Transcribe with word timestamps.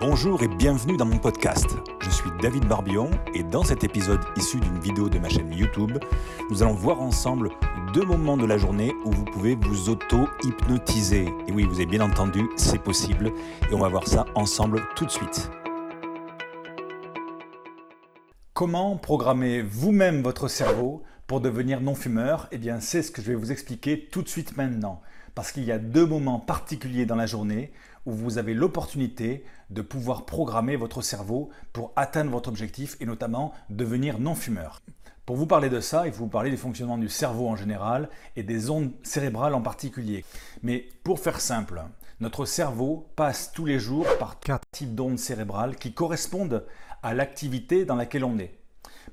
Bonjour 0.00 0.44
et 0.44 0.48
bienvenue 0.48 0.96
dans 0.96 1.06
mon 1.06 1.18
podcast. 1.18 1.66
Je 1.98 2.08
suis 2.08 2.30
David 2.40 2.64
Barbillon 2.68 3.10
et 3.34 3.42
dans 3.42 3.64
cet 3.64 3.82
épisode 3.82 4.20
issu 4.36 4.60
d'une 4.60 4.78
vidéo 4.78 5.08
de 5.08 5.18
ma 5.18 5.28
chaîne 5.28 5.52
YouTube, 5.52 5.98
nous 6.50 6.62
allons 6.62 6.74
voir 6.74 7.00
ensemble 7.00 7.50
deux 7.92 8.04
moments 8.04 8.36
de 8.36 8.46
la 8.46 8.58
journée 8.58 8.92
où 9.04 9.10
vous 9.10 9.24
pouvez 9.24 9.56
vous 9.56 9.88
auto-hypnotiser. 9.88 11.24
Et 11.48 11.52
oui, 11.52 11.64
vous 11.64 11.74
avez 11.74 11.86
bien 11.86 12.00
entendu, 12.00 12.48
c'est 12.54 12.80
possible 12.80 13.32
et 13.68 13.74
on 13.74 13.80
va 13.80 13.88
voir 13.88 14.06
ça 14.06 14.26
ensemble 14.36 14.82
tout 14.94 15.04
de 15.04 15.10
suite. 15.10 15.50
Comment 18.54 18.96
programmer 18.96 19.62
vous-même 19.62 20.22
votre 20.22 20.46
cerveau 20.46 21.02
pour 21.26 21.40
devenir 21.40 21.80
non-fumeur? 21.80 22.46
Eh 22.52 22.58
bien, 22.58 22.78
c'est 22.78 23.02
ce 23.02 23.10
que 23.10 23.20
je 23.20 23.32
vais 23.32 23.34
vous 23.34 23.50
expliquer 23.50 24.08
tout 24.12 24.22
de 24.22 24.28
suite 24.28 24.56
maintenant. 24.56 25.02
Parce 25.38 25.52
qu'il 25.52 25.62
y 25.62 25.70
a 25.70 25.78
deux 25.78 26.04
moments 26.04 26.40
particuliers 26.40 27.06
dans 27.06 27.14
la 27.14 27.26
journée 27.26 27.70
où 28.06 28.10
vous 28.10 28.38
avez 28.38 28.54
l'opportunité 28.54 29.44
de 29.70 29.82
pouvoir 29.82 30.26
programmer 30.26 30.74
votre 30.74 31.00
cerveau 31.00 31.50
pour 31.72 31.92
atteindre 31.94 32.32
votre 32.32 32.48
objectif 32.48 32.96
et 32.98 33.06
notamment 33.06 33.52
devenir 33.70 34.18
non-fumeur. 34.18 34.82
Pour 35.26 35.36
vous 35.36 35.46
parler 35.46 35.68
de 35.70 35.78
ça, 35.78 36.08
il 36.08 36.12
faut 36.12 36.24
vous 36.24 36.28
parler 36.28 36.50
du 36.50 36.56
fonctionnement 36.56 36.98
du 36.98 37.08
cerveau 37.08 37.46
en 37.46 37.54
général 37.54 38.08
et 38.34 38.42
des 38.42 38.68
ondes 38.68 38.90
cérébrales 39.04 39.54
en 39.54 39.62
particulier. 39.62 40.24
Mais 40.64 40.88
pour 41.04 41.20
faire 41.20 41.40
simple, 41.40 41.84
notre 42.18 42.44
cerveau 42.44 43.06
passe 43.14 43.52
tous 43.52 43.64
les 43.64 43.78
jours 43.78 44.08
par 44.18 44.40
quatre 44.40 44.68
types 44.72 44.96
d'ondes 44.96 45.20
cérébrales 45.20 45.76
qui 45.76 45.92
correspondent 45.92 46.66
à 47.04 47.14
l'activité 47.14 47.84
dans 47.84 47.94
laquelle 47.94 48.24
on 48.24 48.40
est. 48.40 48.57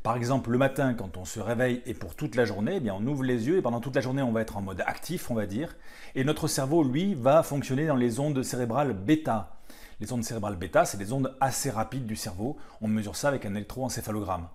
Par 0.04 0.16
exemple, 0.16 0.52
le 0.52 0.58
matin, 0.58 0.94
quand 0.94 1.18
on 1.18 1.26
se 1.26 1.40
réveille 1.40 1.82
et 1.86 1.94
pour 1.94 2.16
toute 2.16 2.36
la 2.36 2.46
journée, 2.46 2.82
eh 2.84 2.92
on 2.92 3.06
ouvre 3.06 3.24
les 3.24 3.48
yeux 3.48 3.58
et 3.58 3.62
pendant 3.62 3.80
toute 3.80 3.96
la 3.96 4.02
journée, 4.02 4.22
on 4.22 4.32
va 4.32 4.42
être 4.42 4.58
en 4.58 4.62
mode 4.62 4.82
actif, 4.86 5.30
on 5.30 5.36
va 5.36 5.46
dire. 5.46 5.76
Et 6.16 6.24
notre 6.24 6.48
cerveau, 6.48 6.84
lui, 6.84 7.14
va 7.14 7.44
fonctionner 7.44 7.88
dans 7.88 7.96
les 7.96 8.20
ondes 8.20 8.42
cérébrales 8.44 8.94
bêta. 8.94 9.58
Les 10.00 10.12
ondes 10.12 10.24
cérébrales 10.24 10.56
bêta, 10.56 10.86
c'est 10.86 10.98
des 10.98 11.14
ondes 11.14 11.36
assez 11.40 11.70
rapides 11.70 12.06
du 12.06 12.16
cerveau. 12.16 12.58
On 12.82 12.88
mesure 12.88 13.16
ça 13.16 13.30
avec 13.30 13.46
un 13.46 13.56
électroencéphalogramme. 13.56 14.48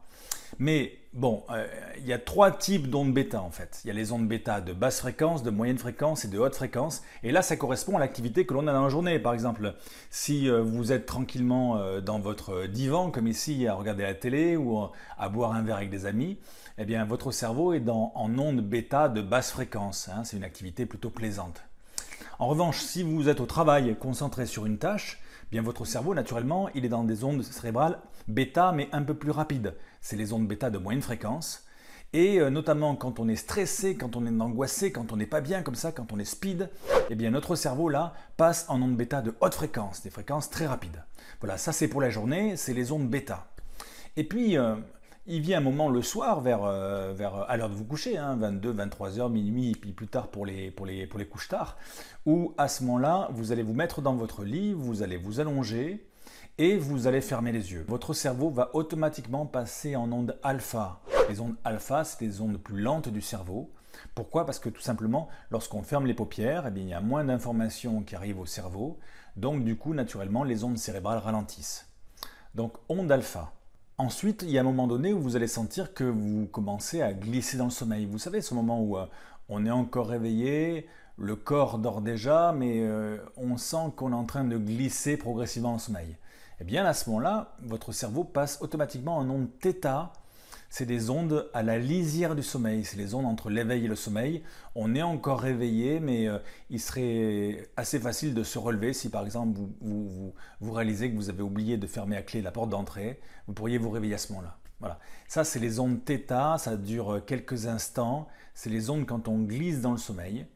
Mais 0.58 0.98
bon, 1.12 1.42
euh, 1.50 1.66
il 1.98 2.06
y 2.06 2.12
a 2.12 2.18
trois 2.18 2.50
types 2.50 2.88
d'ondes 2.88 3.12
bêta 3.12 3.40
en 3.40 3.50
fait. 3.50 3.80
Il 3.84 3.88
y 3.88 3.90
a 3.90 3.94
les 3.94 4.12
ondes 4.12 4.26
bêta 4.26 4.60
de 4.60 4.72
basse 4.72 5.00
fréquence, 5.00 5.42
de 5.42 5.50
moyenne 5.50 5.78
fréquence 5.78 6.24
et 6.24 6.28
de 6.28 6.38
haute 6.38 6.54
fréquence. 6.54 7.02
Et 7.22 7.32
là, 7.32 7.42
ça 7.42 7.56
correspond 7.56 7.96
à 7.96 8.00
l'activité 8.00 8.46
que 8.46 8.54
l'on 8.54 8.66
a 8.66 8.72
dans 8.72 8.84
la 8.84 8.88
journée. 8.88 9.18
Par 9.18 9.34
exemple, 9.34 9.74
si 10.10 10.48
euh, 10.48 10.62
vous 10.62 10.92
êtes 10.92 11.06
tranquillement 11.06 11.78
euh, 11.78 12.00
dans 12.00 12.18
votre 12.18 12.66
divan, 12.66 13.10
comme 13.10 13.28
ici, 13.28 13.66
à 13.66 13.74
regarder 13.74 14.02
la 14.02 14.14
télé 14.14 14.56
ou 14.56 14.78
à 15.18 15.28
boire 15.28 15.52
un 15.52 15.62
verre 15.62 15.76
avec 15.76 15.90
des 15.90 16.06
amis, 16.06 16.38
eh 16.78 16.84
bien, 16.84 17.04
votre 17.04 17.30
cerveau 17.30 17.72
est 17.72 17.88
en 17.88 18.38
ondes 18.38 18.60
bêta 18.60 19.08
de 19.08 19.22
basse 19.22 19.52
fréquence. 19.52 20.08
Hein. 20.08 20.24
C'est 20.24 20.36
une 20.36 20.44
activité 20.44 20.86
plutôt 20.86 21.10
plaisante. 21.10 21.62
En 22.38 22.46
revanche, 22.48 22.80
si 22.80 23.02
vous 23.02 23.28
êtes 23.28 23.40
au 23.40 23.46
travail 23.46 23.94
concentré 24.00 24.46
sur 24.46 24.64
une 24.64 24.78
tâche, 24.78 25.20
bien 25.50 25.62
votre 25.62 25.84
cerveau, 25.84 26.14
naturellement, 26.14 26.68
il 26.74 26.84
est 26.84 26.88
dans 26.88 27.04
des 27.04 27.24
ondes 27.24 27.42
cérébrales 27.42 27.98
bêta, 28.28 28.72
mais 28.72 28.88
un 28.92 29.02
peu 29.02 29.14
plus 29.14 29.30
rapides. 29.30 29.74
C'est 30.00 30.16
les 30.16 30.32
ondes 30.32 30.46
bêta 30.46 30.70
de 30.70 30.78
moyenne 30.78 31.02
fréquence. 31.02 31.66
Et 32.12 32.40
euh, 32.40 32.50
notamment 32.50 32.96
quand 32.96 33.20
on 33.20 33.28
est 33.28 33.36
stressé, 33.36 33.96
quand 33.96 34.16
on 34.16 34.26
est 34.26 34.40
angoissé, 34.40 34.90
quand 34.90 35.12
on 35.12 35.16
n'est 35.16 35.26
pas 35.26 35.40
bien 35.40 35.62
comme 35.62 35.76
ça, 35.76 35.92
quand 35.92 36.12
on 36.12 36.18
est 36.18 36.24
speed, 36.24 36.68
eh 37.08 37.14
bien 37.14 37.30
notre 37.30 37.54
cerveau 37.54 37.88
là 37.88 38.14
passe 38.36 38.66
en 38.68 38.82
ondes 38.82 38.96
bêta 38.96 39.22
de 39.22 39.34
haute 39.40 39.54
fréquence, 39.54 40.02
des 40.02 40.10
fréquences 40.10 40.50
très 40.50 40.66
rapides. 40.66 41.04
Voilà, 41.40 41.56
ça 41.56 41.72
c'est 41.72 41.86
pour 41.86 42.00
la 42.00 42.10
journée, 42.10 42.56
c'est 42.56 42.74
les 42.74 42.90
ondes 42.90 43.08
bêta. 43.08 43.46
Et 44.16 44.24
puis, 44.24 44.58
euh, 44.58 44.74
il 45.26 45.40
vient 45.42 45.58
un 45.58 45.62
moment 45.62 45.88
le 45.88 46.02
soir, 46.02 46.40
vers, 46.40 46.64
euh, 46.64 47.12
vers 47.12 47.48
à 47.48 47.56
l'heure 47.56 47.68
de 47.68 47.74
vous 47.74 47.84
coucher, 47.84 48.16
22, 48.16 48.72
23 48.72 49.18
heures, 49.18 49.30
minuit, 49.30 49.72
et 49.72 49.74
puis 49.74 49.92
plus 49.92 50.08
tard 50.08 50.28
pour 50.28 50.46
les, 50.46 50.70
pour 50.70 50.86
les, 50.86 51.06
pour 51.06 51.18
les 51.18 51.26
couches 51.26 51.48
tard, 51.48 51.76
où 52.26 52.54
à 52.58 52.68
ce 52.68 52.82
moment-là, 52.84 53.28
vous 53.32 53.52
allez 53.52 53.62
vous 53.62 53.74
mettre 53.74 54.00
dans 54.02 54.14
votre 54.14 54.44
lit, 54.44 54.72
vous 54.72 55.02
allez 55.02 55.16
vous 55.16 55.40
allonger, 55.40 56.06
et 56.58 56.76
vous 56.76 57.06
allez 57.06 57.20
fermer 57.20 57.52
les 57.52 57.72
yeux. 57.72 57.84
Votre 57.88 58.12
cerveau 58.12 58.50
va 58.50 58.70
automatiquement 58.74 59.46
passer 59.46 59.96
en 59.96 60.10
onde 60.12 60.38
alpha. 60.42 61.00
Les 61.28 61.40
ondes 61.40 61.56
alpha, 61.64 62.04
c'est 62.04 62.24
des 62.24 62.40
ondes 62.40 62.58
plus 62.58 62.80
lentes 62.80 63.08
du 63.08 63.20
cerveau. 63.20 63.70
Pourquoi? 64.14 64.46
Parce 64.46 64.58
que 64.58 64.68
tout 64.68 64.80
simplement, 64.80 65.28
lorsqu'on 65.50 65.82
ferme 65.82 66.06
les 66.06 66.14
paupières, 66.14 66.66
eh 66.66 66.70
bien, 66.70 66.82
il 66.82 66.88
y 66.88 66.94
a 66.94 67.00
moins 67.00 67.24
d'informations 67.24 68.02
qui 68.02 68.14
arrivent 68.14 68.40
au 68.40 68.46
cerveau. 68.46 68.98
Donc 69.36 69.64
du 69.64 69.76
coup, 69.76 69.94
naturellement, 69.94 70.44
les 70.44 70.64
ondes 70.64 70.78
cérébrales 70.78 71.18
ralentissent. 71.18 71.88
Donc 72.54 72.74
onde 72.88 73.10
alpha. 73.10 73.52
Ensuite, 74.00 74.44
il 74.44 74.50
y 74.50 74.56
a 74.56 74.62
un 74.62 74.64
moment 74.64 74.86
donné 74.86 75.12
où 75.12 75.20
vous 75.20 75.36
allez 75.36 75.46
sentir 75.46 75.92
que 75.92 76.04
vous 76.04 76.46
commencez 76.46 77.02
à 77.02 77.12
glisser 77.12 77.58
dans 77.58 77.66
le 77.66 77.70
sommeil. 77.70 78.06
Vous 78.06 78.16
savez, 78.16 78.40
ce 78.40 78.54
moment 78.54 78.80
où 78.80 78.96
euh, 78.96 79.04
on 79.50 79.66
est 79.66 79.70
encore 79.70 80.08
réveillé, 80.08 80.88
le 81.18 81.36
corps 81.36 81.78
dort 81.78 82.00
déjà, 82.00 82.54
mais 82.56 82.80
euh, 82.80 83.18
on 83.36 83.58
sent 83.58 83.92
qu'on 83.96 84.12
est 84.12 84.16
en 84.16 84.24
train 84.24 84.44
de 84.44 84.56
glisser 84.56 85.18
progressivement 85.18 85.68
dans 85.68 85.74
le 85.74 85.80
sommeil. 85.80 86.16
Eh 86.62 86.64
bien, 86.64 86.86
à 86.86 86.94
ce 86.94 87.10
moment-là, 87.10 87.54
votre 87.62 87.92
cerveau 87.92 88.24
passe 88.24 88.56
automatiquement 88.62 89.18
en 89.18 89.28
onde 89.28 89.48
θ. 89.60 90.08
C'est 90.72 90.86
des 90.86 91.10
ondes 91.10 91.50
à 91.52 91.64
la 91.64 91.78
lisière 91.78 92.36
du 92.36 92.44
sommeil, 92.44 92.84
c'est 92.84 92.96
les 92.96 93.14
ondes 93.14 93.26
entre 93.26 93.50
l'éveil 93.50 93.86
et 93.86 93.88
le 93.88 93.96
sommeil. 93.96 94.44
On 94.76 94.94
est 94.94 95.02
encore 95.02 95.40
réveillé, 95.40 95.98
mais 95.98 96.28
euh, 96.28 96.38
il 96.70 96.78
serait 96.80 97.68
assez 97.76 97.98
facile 97.98 98.34
de 98.34 98.44
se 98.44 98.56
relever 98.56 98.92
si 98.92 99.10
par 99.10 99.24
exemple 99.24 99.58
vous, 99.80 100.32
vous, 100.60 100.72
réalisez 100.72 101.10
que 101.10 101.16
vous 101.16 101.28
avez 101.28 101.42
oublié 101.42 101.76
de 101.76 101.88
fermer 101.88 102.16
à 102.16 102.22
clé 102.22 102.40
la 102.40 102.52
porte 102.52 102.70
d'entrée. 102.70 103.18
Vous 103.48 103.52
pourriez 103.52 103.78
vous 103.78 103.90
réveiller 103.90 104.14
à 104.14 104.18
ce 104.18 104.32
moment-là. 104.32 104.58
Voilà. 104.78 105.00
Ça, 105.26 105.42
c'est 105.42 105.58
les 105.58 105.80
ondes 105.80 106.04
θ, 106.06 106.58
ça 106.58 106.76
dure 106.76 107.20
quelques 107.26 107.66
instants. 107.66 108.28
C'est 108.54 108.70
les 108.70 108.90
ondes 108.90 109.06
quand 109.06 109.26
on 109.26 109.40
glisse 109.40 109.80
dans 109.80 109.92
le 109.92 109.98
sommeil. 109.98 110.46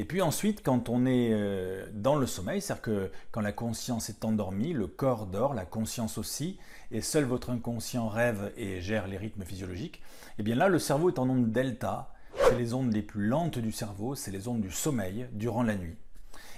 Et 0.00 0.04
puis 0.06 0.22
ensuite, 0.22 0.62
quand 0.62 0.88
on 0.88 1.04
est 1.04 1.28
euh, 1.30 1.84
dans 1.92 2.16
le 2.16 2.26
sommeil, 2.26 2.62
c'est-à-dire 2.62 2.80
que 2.80 3.10
quand 3.32 3.42
la 3.42 3.52
conscience 3.52 4.08
est 4.08 4.24
endormie, 4.24 4.72
le 4.72 4.86
corps 4.86 5.26
dort, 5.26 5.52
la 5.52 5.66
conscience 5.66 6.16
aussi, 6.16 6.58
et 6.90 7.02
seul 7.02 7.24
votre 7.24 7.50
inconscient 7.50 8.08
rêve 8.08 8.50
et 8.56 8.80
gère 8.80 9.08
les 9.08 9.18
rythmes 9.18 9.44
physiologiques, 9.44 9.96
et 9.96 10.36
eh 10.38 10.42
bien 10.42 10.54
là, 10.54 10.68
le 10.68 10.78
cerveau 10.78 11.10
est 11.10 11.18
en 11.18 11.28
onde 11.28 11.52
delta. 11.52 12.14
C'est 12.34 12.56
les 12.56 12.72
ondes 12.72 12.94
les 12.94 13.02
plus 13.02 13.26
lentes 13.26 13.58
du 13.58 13.72
cerveau, 13.72 14.14
c'est 14.14 14.30
les 14.30 14.48
ondes 14.48 14.62
du 14.62 14.70
sommeil 14.70 15.26
durant 15.32 15.62
la 15.62 15.76
nuit. 15.76 15.98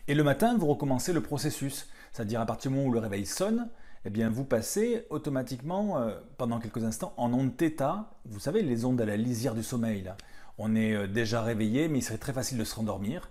Et 0.07 0.15
le 0.15 0.23
matin, 0.23 0.57
vous 0.57 0.69
recommencez 0.69 1.13
le 1.13 1.21
processus, 1.21 1.89
c'est-à-dire 2.13 2.41
à 2.41 2.47
partir 2.47 2.71
du 2.71 2.77
moment 2.77 2.91
où 2.91 2.93
le 2.93 3.01
réveil 3.01 3.27
sonne, 3.27 3.69
eh 4.05 4.11
bien 4.11 4.31
vous 4.31 4.45
passez 4.45 5.05
automatiquement, 5.11 5.99
euh, 5.99 6.13
pendant 6.39 6.61
quelques 6.61 6.85
instants, 6.85 7.13
en 7.17 7.35
onde 7.35 7.57
θ. 7.57 8.05
Vous 8.25 8.39
savez, 8.39 8.63
les 8.63 8.85
ondes 8.85 9.01
à 9.01 9.05
la 9.05 9.17
lisière 9.17 9.57
du 9.57 9.65
sommeil, 9.65 10.13
on 10.59 10.75
est 10.75 10.95
euh, 10.95 11.07
déjà 11.07 11.43
réveillé, 11.43 11.89
mais 11.89 11.99
il 11.99 12.03
serait 12.03 12.19
très 12.19 12.33
facile 12.33 12.59
de 12.59 12.65
se 12.65 12.75
rendormir. 12.75 13.31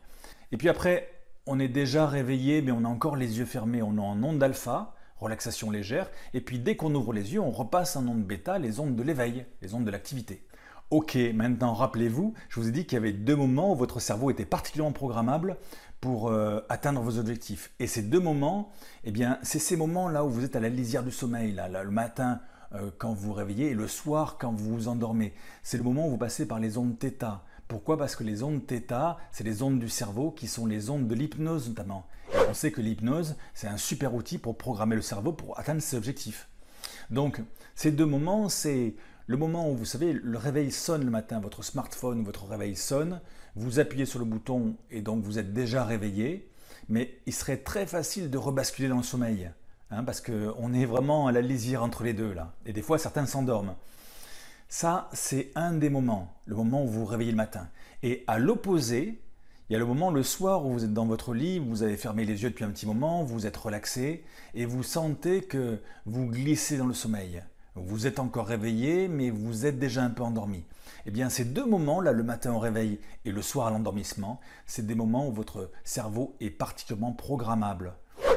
Et 0.51 0.57
puis 0.57 0.69
après, 0.69 1.09
on 1.45 1.59
est 1.59 1.67
déjà 1.67 2.07
réveillé, 2.07 2.61
mais 2.61 2.71
on 2.71 2.85
a 2.85 2.87
encore 2.87 3.15
les 3.15 3.39
yeux 3.39 3.45
fermés, 3.45 3.81
on 3.81 3.97
est 3.97 4.01
en 4.01 4.21
onde 4.23 4.41
alpha, 4.43 4.95
relaxation 5.17 5.71
légère, 5.71 6.09
et 6.33 6.41
puis 6.41 6.59
dès 6.59 6.75
qu'on 6.75 6.93
ouvre 6.95 7.13
les 7.13 7.33
yeux, 7.33 7.39
on 7.39 7.51
repasse 7.51 7.95
en 7.95 8.07
onde 8.07 8.23
bêta, 8.23 8.57
les 8.59 8.79
ondes 8.79 8.95
de 8.95 9.03
l'éveil, 9.03 9.45
les 9.61 9.73
ondes 9.73 9.85
de 9.85 9.91
l'activité. 9.91 10.45
Ok, 10.89 11.17
maintenant 11.33 11.73
rappelez-vous, 11.73 12.33
je 12.49 12.59
vous 12.59 12.67
ai 12.67 12.71
dit 12.71 12.85
qu'il 12.85 12.95
y 12.95 12.97
avait 12.97 13.13
deux 13.13 13.35
moments 13.35 13.71
où 13.71 13.75
votre 13.75 14.01
cerveau 14.01 14.29
était 14.29 14.45
particulièrement 14.45 14.91
programmable 14.91 15.57
pour 16.01 16.29
euh, 16.29 16.59
atteindre 16.67 17.01
vos 17.01 17.17
objectifs. 17.17 17.71
Et 17.79 17.87
ces 17.87 18.01
deux 18.01 18.19
moments, 18.19 18.71
eh 19.05 19.11
bien, 19.11 19.39
c'est 19.41 19.59
ces 19.59 19.77
moments 19.77 20.09
là 20.09 20.25
où 20.25 20.29
vous 20.29 20.43
êtes 20.43 20.55
à 20.55 20.59
la 20.59 20.67
lisière 20.67 21.03
du 21.03 21.11
sommeil, 21.11 21.53
là 21.53 21.69
le 21.69 21.91
matin, 21.91 22.41
quand 22.97 23.13
vous 23.13 23.27
vous 23.27 23.33
réveillez 23.33 23.69
et 23.69 23.73
le 23.73 23.87
soir 23.87 24.37
quand 24.39 24.53
vous 24.53 24.73
vous 24.73 24.87
endormez. 24.87 25.33
C'est 25.63 25.77
le 25.77 25.83
moment 25.83 26.07
où 26.07 26.11
vous 26.11 26.17
passez 26.17 26.47
par 26.47 26.59
les 26.59 26.77
ondes 26.77 26.97
θ. 26.99 27.41
Pourquoi? 27.67 27.97
Parce 27.97 28.15
que 28.15 28.23
les 28.23 28.43
ondes 28.43 28.61
θ, 28.67 29.17
c'est 29.31 29.43
les 29.43 29.63
ondes 29.63 29.79
du 29.79 29.89
cerveau 29.89 30.31
qui 30.31 30.47
sont 30.47 30.65
les 30.65 30.89
ondes 30.89 31.07
de 31.07 31.15
l'hypnose 31.15 31.69
notamment. 31.69 32.05
on 32.49 32.53
sait 32.53 32.71
que 32.71 32.81
l'hypnose, 32.81 33.35
c'est 33.53 33.67
un 33.67 33.77
super 33.77 34.13
outil 34.13 34.37
pour 34.37 34.57
programmer 34.57 34.95
le 34.95 35.01
cerveau 35.01 35.33
pour 35.33 35.57
atteindre 35.59 35.81
ses 35.81 35.97
objectifs. 35.97 36.49
Donc, 37.09 37.41
ces 37.75 37.91
deux 37.91 38.05
moments, 38.05 38.49
c'est 38.49 38.95
le 39.27 39.37
moment 39.37 39.69
où 39.69 39.75
vous 39.75 39.85
savez, 39.85 40.13
le 40.13 40.37
réveil 40.37 40.71
sonne 40.71 41.05
le 41.05 41.11
matin, 41.11 41.39
votre 41.39 41.63
smartphone, 41.63 42.23
votre 42.23 42.45
réveil 42.45 42.75
sonne, 42.75 43.21
vous 43.55 43.79
appuyez 43.79 44.05
sur 44.05 44.19
le 44.19 44.25
bouton 44.25 44.75
et 44.89 45.01
donc 45.01 45.23
vous 45.23 45.39
êtes 45.39 45.53
déjà 45.53 45.85
réveillé, 45.85 46.49
mais 46.89 47.19
il 47.25 47.33
serait 47.33 47.57
très 47.57 47.85
facile 47.85 48.29
de 48.29 48.37
rebasculer 48.37 48.87
dans 48.87 48.97
le 48.97 49.03
sommeil. 49.03 49.51
Hein, 49.91 50.03
parce 50.05 50.21
qu'on 50.21 50.73
est 50.73 50.85
vraiment 50.85 51.27
à 51.27 51.33
la 51.33 51.41
lisière 51.41 51.83
entre 51.83 52.03
les 52.03 52.13
deux 52.13 52.33
là. 52.33 52.53
Et 52.65 52.71
des 52.71 52.81
fois, 52.81 52.97
certains 52.97 53.25
s'endorment. 53.25 53.75
Ça, 54.69 55.09
c'est 55.11 55.51
un 55.55 55.73
des 55.73 55.89
moments, 55.89 56.33
le 56.45 56.55
moment 56.55 56.83
où 56.83 56.87
vous 56.87 57.01
vous 57.01 57.05
réveillez 57.05 57.31
le 57.31 57.37
matin. 57.37 57.67
Et 58.03 58.23
à 58.27 58.39
l'opposé, 58.39 59.21
il 59.69 59.73
y 59.73 59.75
a 59.75 59.79
le 59.79 59.85
moment 59.85 60.09
le 60.09 60.23
soir 60.23 60.65
où 60.65 60.71
vous 60.71 60.85
êtes 60.85 60.93
dans 60.93 61.05
votre 61.05 61.33
lit, 61.33 61.59
vous 61.59 61.83
avez 61.83 61.97
fermé 61.97 62.23
les 62.23 62.43
yeux 62.43 62.51
depuis 62.51 62.63
un 62.63 62.71
petit 62.71 62.85
moment, 62.85 63.23
vous 63.23 63.45
êtes 63.45 63.57
relaxé 63.57 64.23
et 64.53 64.65
vous 64.65 64.83
sentez 64.83 65.41
que 65.41 65.81
vous 66.05 66.25
glissez 66.25 66.77
dans 66.77 66.87
le 66.87 66.93
sommeil. 66.93 67.43
Vous 67.75 68.07
êtes 68.07 68.19
encore 68.19 68.47
réveillé, 68.47 69.09
mais 69.09 69.29
vous 69.29 69.65
êtes 69.65 69.77
déjà 69.77 70.03
un 70.03 70.09
peu 70.09 70.23
endormi. 70.23 70.63
Eh 71.05 71.11
bien, 71.11 71.29
ces 71.29 71.45
deux 71.45 71.65
moments-là, 71.65 72.11
le 72.11 72.23
matin 72.23 72.53
au 72.53 72.59
réveil 72.59 72.99
et 73.25 73.31
le 73.31 73.41
soir 73.41 73.67
à 73.67 73.71
l'endormissement, 73.71 74.39
c'est 74.65 74.85
des 74.85 74.95
moments 74.95 75.27
où 75.27 75.31
votre 75.31 75.71
cerveau 75.83 76.35
est 76.39 76.49
particulièrement 76.49 77.13
programmable. 77.13 77.93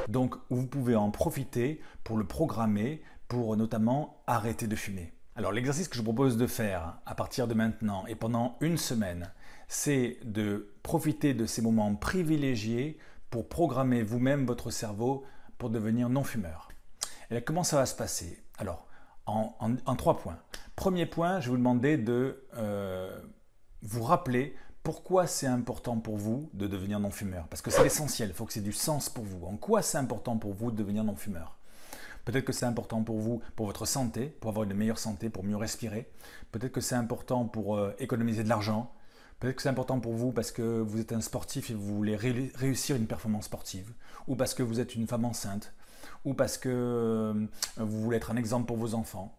Donc 0.09 0.37
vous 0.51 0.67
pouvez 0.67 0.97
en 0.97 1.11
profiter 1.11 1.81
pour 2.03 2.17
le 2.17 2.27
programmer, 2.27 3.03
pour 3.29 3.57
notamment 3.57 4.23
arrêter 4.27 4.67
de 4.67 4.77
fumer. 4.77 5.13
Alors 5.37 5.53
l'exercice 5.53 5.89
que 5.89 5.95
je 5.95 6.01
vous 6.01 6.13
propose 6.13 6.37
de 6.37 6.47
faire 6.47 6.99
à 7.07 7.15
partir 7.15 7.49
de 7.49 7.55
maintenant 7.55 8.07
et 8.07 8.15
pendant 8.15 8.57
une 8.61 8.77
semaine, 8.77 9.33
c'est 9.67 10.19
de 10.25 10.73
profiter 10.83 11.35
de 11.35 11.47
ces 11.47 11.63
moments 11.63 11.95
privilégiés 11.97 12.99
pour 13.31 13.49
programmer 13.49 14.03
vous-même 14.03 14.47
votre 14.47 14.71
cerveau 14.71 15.25
pour 15.59 15.71
devenir 15.71 16.09
non-fumeur. 16.09 16.69
Et 17.31 17.43
comment 17.43 17.65
ça 17.65 17.77
va 17.77 17.87
se 17.87 17.97
passer? 17.97 18.45
Alors, 18.59 18.87
en, 19.27 19.97
trois 19.97 20.19
points. 20.19 20.39
Premier 20.77 21.07
point, 21.07 21.41
je 21.41 21.47
vais 21.47 21.53
vous 21.53 21.57
demander 21.57 21.97
de 21.97 22.45
euh, 22.57 23.21
vous 23.83 24.03
rappeler 24.03 24.55
pourquoi 24.85 25.27
c'est 25.27 25.47
important 25.47 25.99
pour 25.99 26.19
vous 26.19 26.51
de 26.53 26.67
devenir 26.67 27.01
non-fumeur? 27.01 27.47
Parce 27.49 27.63
que 27.63 27.71
c'est 27.71 27.83
l'essentiel, 27.83 28.29
il 28.29 28.35
faut 28.35 28.45
que 28.45 28.53
c'est 28.53 28.61
du 28.61 28.73
sens 28.73 29.09
pour 29.09 29.25
vous. 29.25 29.47
En 29.47 29.57
quoi 29.57 29.81
c'est 29.81 29.97
important 29.97 30.37
pour 30.37 30.53
vous 30.53 30.71
de 30.71 30.77
devenir 30.77 31.03
non-fumeur? 31.03 31.57
Peut-être 32.27 32.45
que 32.45 32.53
c'est 32.53 32.67
important 32.67 33.03
pour 33.03 33.19
vous, 33.19 33.41
pour 33.57 33.65
votre 33.65 33.87
santé, 33.87 34.27
pour 34.27 34.51
avoir 34.51 34.65
une 34.65 34.75
meilleure 34.75 34.99
santé, 34.99 35.31
pour 35.31 35.43
mieux 35.43 35.57
respirer. 35.57 36.11
Peut-être 36.53 36.73
que 36.73 36.83
c'est 36.83 36.95
important 36.95 37.47
pour 37.47 37.77
euh, 37.77 37.95
économiser 37.99 38.45
de 38.45 38.49
l'argent. 38.51 38.93
Peut-être 39.41 39.57
que 39.57 39.63
c'est 39.63 39.71
important 39.71 40.01
pour 40.01 40.13
vous 40.13 40.33
parce 40.33 40.53
que 40.53 40.81
vous 40.81 41.01
êtes 41.01 41.13
un 41.13 41.23
sportif 41.23 41.71
et 41.71 41.75
vous 41.75 41.97
voulez 41.97 42.17
réussir 42.17 42.95
une 42.95 43.07
performance 43.07 43.47
sportive. 43.47 43.91
Ou 44.29 44.37
parce 44.37 44.53
que 44.53 44.63
vous 44.63 44.81
êtes 44.81 44.95
une 44.95 45.07
femme 45.07 45.25
enceinte. 45.25 45.73
Ou 46.27 46.35
parce 46.35 46.59
que 46.59 46.69
euh, 46.69 47.47
vous 47.79 48.03
voulez 48.03 48.19
être 48.19 48.31
un 48.31 48.37
exemple 48.37 48.67
pour 48.67 48.77
vos 48.77 48.93
enfants. 48.95 49.35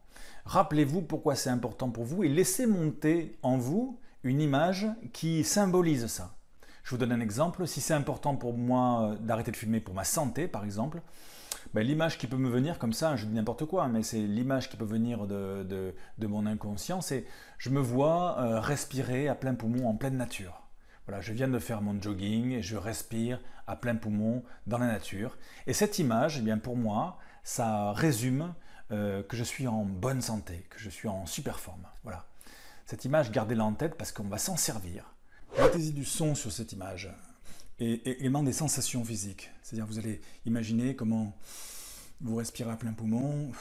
Rappelez-vous 0.45 1.03
pourquoi 1.03 1.36
c'est 1.36 1.51
important 1.51 1.91
pour 1.91 2.03
vous 2.03 2.24
et 2.24 2.30
laissez 2.30 2.65
monter 2.65 3.38
en 3.44 3.57
vous 3.57 4.00
une 4.25 4.42
image 4.42 4.88
qui 5.13 5.44
symbolise 5.44 6.07
ça. 6.07 6.36
Je 6.83 6.89
vous 6.89 6.98
donne 6.98 7.12
un 7.12 7.19
exemple. 7.19 7.68
Si 7.68 7.80
c'est 7.80 7.94
important 7.94 8.36
pour 8.36 8.57
moi 8.57 9.12
euh, 9.12 9.16
d'arrêter 9.18 9.51
de 9.51 9.56
fumer 9.56 9.80
pour 9.80 9.94
ma 9.94 10.04
santé, 10.04 10.48
par 10.48 10.66
exemple, 10.66 11.01
ben, 11.74 11.86
l'image 11.86 12.18
qui 12.18 12.27
peut 12.27 12.36
me 12.36 12.50
venir 12.50 12.80
comme 12.80 12.92
ça, 12.92 13.16
je 13.16 13.25
dis 13.25 13.33
n'importe 13.33 13.66
quoi, 13.66 13.88
mais 13.88 14.01
c'est 14.01 14.19
l'image 14.19 14.69
qui 14.69 14.77
peut 14.77 14.86
venir 14.86 15.27
de, 15.27 15.94
mon 16.19 16.45
inconscient, 16.45 17.01
c'est 17.01 17.25
je 17.60 17.69
me 17.69 17.80
vois 17.80 18.39
euh, 18.39 18.60
respirer 18.60 19.27
à 19.27 19.36
plein 19.36 19.54
poumon 19.54 19.88
en 19.88 19.95
pleine 19.95 20.18
nature. 20.18 20.63
Voilà, 21.07 21.22
je 21.22 21.31
viens 21.31 21.48
de 21.48 21.60
faire 21.60 21.83
mon 21.83 22.01
jogging 22.01 22.51
et 22.51 22.63
je 22.63 22.77
respire 22.77 23.39
à 23.68 23.75
plein 23.75 23.95
poumon 23.95 24.44
dans 24.66 24.80
la 24.80 24.88
nature. 24.88 25.38
Et 25.68 25.74
cette 25.74 26.00
image, 26.00 26.39
eh 26.39 26.42
bien 26.42 26.57
pour 26.57 26.77
moi, 26.77 27.19
ça 27.44 27.92
résume 27.94 28.56
euh, 28.92 29.22
que 29.22 29.38
je 29.38 29.44
suis 29.44 29.68
en 29.68 29.86
bonne 29.86 30.22
santé, 30.22 30.66
que 30.72 30.80
je 30.80 30.89
suis 30.89 31.07
en 31.07 31.27
super 31.27 31.60
forme. 31.60 31.88
Voilà. 32.04 32.25
Cette 32.86 33.04
image, 33.04 33.32
gardez-la 33.32 33.66
en 33.66 33.74
tête 33.74 33.96
parce 33.98 34.12
qu'on 34.12 34.28
va 34.28 34.38
s'en 34.38 34.58
servir. 34.58 35.16
Mettez-y 35.58 35.92
du 35.92 36.06
son 36.06 36.36
sur 36.36 36.52
cette 36.52 36.72
image 36.72 37.12
et, 37.80 38.10
également 38.10 38.44
des 38.44 38.54
sensations 38.54 39.04
physiques. 39.04 39.50
C'est-à-dire 39.64 39.88
vous 39.88 39.98
allez 39.98 40.22
imaginer 40.46 40.96
comment 40.96 41.36
vous 42.22 42.36
respirez 42.36 42.72
à 42.72 42.76
plein 42.76 42.94
poumon, 42.94 43.52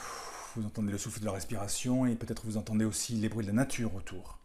vous 0.55 0.65
entendez 0.65 0.91
le 0.91 0.97
souffle 0.99 1.21
de 1.21 1.25
la 1.25 1.31
respiration 1.31 2.05
et 2.05 2.15
peut-être 2.15 2.45
vous 2.45 2.57
entendez 2.57 2.85
aussi 2.85 3.13
les 3.13 3.27
bruits 3.27 3.45
de 3.45 3.49
la 3.49 3.55
nature 3.55 3.95
autour. 3.95 4.37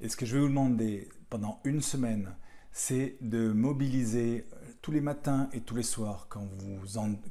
Et 0.00 0.10
ce 0.10 0.16
que 0.16 0.26
je 0.26 0.36
vais 0.36 0.42
vous 0.42 0.48
demander 0.48 1.08
pendant 1.30 1.60
une 1.64 1.80
semaine, 1.80 2.34
c'est 2.70 3.16
de 3.22 3.50
mobiliser 3.50 4.46
euh, 4.52 4.56
tous 4.82 4.92
les 4.92 5.00
matins 5.00 5.48
et 5.52 5.60
tous 5.62 5.74
les 5.74 5.82
soirs 5.82 6.26
quand 6.28 6.46
vous 6.58 6.78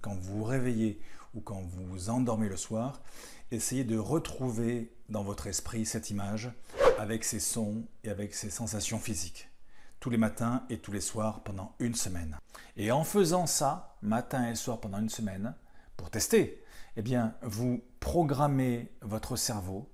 quand 0.01 0.15
vous, 0.19 0.43
réveillez 0.43 0.99
ou 1.35 1.41
quand 1.41 1.61
vous 1.61 2.09
endormez 2.09 2.49
le 2.49 2.57
soir, 2.57 3.01
essayez 3.51 3.83
de 3.83 3.97
retrouver 3.97 4.91
dans 5.09 5.23
votre 5.23 5.47
esprit 5.47 5.85
cette 5.85 6.09
image 6.09 6.51
avec 6.99 7.23
ses 7.23 7.39
sons 7.39 7.85
et 8.03 8.09
avec 8.09 8.33
ses 8.33 8.49
sensations 8.49 8.99
physiques 8.99 9.49
tous 9.99 10.09
les 10.09 10.17
matins 10.17 10.63
et 10.69 10.77
tous 10.77 10.91
les 10.91 11.01
soirs 11.01 11.41
pendant 11.43 11.73
une 11.79 11.95
semaine. 11.95 12.37
Et 12.75 12.91
en 12.91 13.03
faisant 13.03 13.47
ça, 13.47 13.95
matin 14.01 14.49
et 14.49 14.55
soir 14.55 14.79
pendant 14.79 14.99
une 14.99 15.09
semaine, 15.09 15.55
pour 15.95 16.09
tester, 16.09 16.63
eh 16.95 17.01
bien, 17.01 17.35
vous 17.41 17.81
programmez 17.99 18.91
votre 19.01 19.35
cerveau 19.35 19.89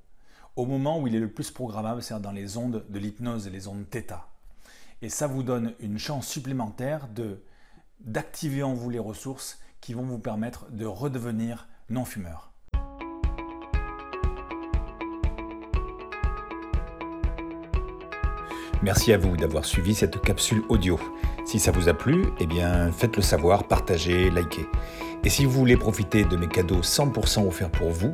au 0.55 0.65
moment 0.65 0.99
où 0.99 1.07
il 1.07 1.15
est 1.15 1.19
le 1.19 1.31
plus 1.31 1.51
programmable, 1.51 2.03
c'est-à-dire 2.03 2.23
dans 2.23 2.31
les 2.31 2.57
ondes 2.57 2.85
de 2.87 2.99
l'hypnose 2.99 3.47
et 3.47 3.49
les 3.49 3.67
ondes 3.67 3.85
θ. 3.89 4.13
Et 5.01 5.09
ça 5.09 5.27
vous 5.27 5.43
donne 5.43 5.73
une 5.79 5.97
chance 5.97 6.27
supplémentaire 6.27 7.07
de 7.07 7.43
d'activer 7.99 8.63
en 8.63 8.73
vous 8.73 8.89
les 8.89 8.99
ressources 8.99 9.59
qui 9.79 9.93
vont 9.93 10.03
vous 10.03 10.19
permettre 10.19 10.69
de 10.71 10.85
redevenir 10.85 11.67
non-fumeur. 11.89 12.52
Merci 18.83 19.13
à 19.13 19.17
vous 19.17 19.37
d'avoir 19.37 19.63
suivi 19.63 19.95
cette 19.95 20.19
capsule 20.19 20.61
audio. 20.67 20.99
Si 21.45 21.57
ça 21.57 21.71
vous 21.71 21.87
a 21.87 21.93
plu, 21.93 22.25
eh 22.41 22.45
bien 22.45 22.91
faites-le 22.91 23.21
savoir, 23.21 23.63
partagez, 23.63 24.29
likez. 24.29 24.67
Et 25.23 25.29
si 25.29 25.45
vous 25.45 25.51
voulez 25.51 25.77
profiter 25.77 26.25
de 26.25 26.35
mes 26.35 26.49
cadeaux 26.49 26.81
100% 26.81 27.47
offerts 27.47 27.71
pour 27.71 27.91
vous, 27.91 28.11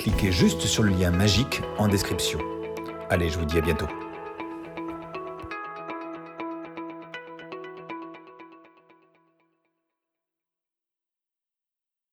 cliquez 0.00 0.32
juste 0.32 0.62
sur 0.62 0.82
le 0.82 0.90
lien 0.90 1.12
magique 1.12 1.62
en 1.78 1.86
description. 1.86 2.40
Allez, 3.10 3.28
je 3.28 3.38
vous 3.38 3.44
dis 3.44 3.58
à 3.58 3.60
bientôt. 3.60 3.86